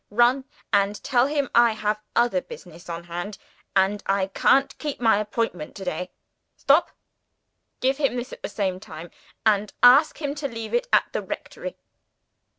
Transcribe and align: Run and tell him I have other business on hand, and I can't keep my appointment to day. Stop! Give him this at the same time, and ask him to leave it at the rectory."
Run 0.09 0.45
and 0.73 1.03
tell 1.03 1.27
him 1.27 1.47
I 1.53 1.73
have 1.73 2.01
other 2.15 2.41
business 2.41 2.89
on 2.89 3.03
hand, 3.03 3.37
and 3.75 4.01
I 4.07 4.25
can't 4.33 4.75
keep 4.79 4.99
my 4.99 5.17
appointment 5.19 5.75
to 5.75 5.83
day. 5.85 6.09
Stop! 6.57 6.89
Give 7.81 7.97
him 7.97 8.15
this 8.15 8.33
at 8.33 8.41
the 8.41 8.49
same 8.49 8.79
time, 8.79 9.11
and 9.45 9.71
ask 9.83 10.19
him 10.19 10.33
to 10.33 10.47
leave 10.47 10.73
it 10.73 10.87
at 10.91 11.05
the 11.11 11.21
rectory." 11.21 11.75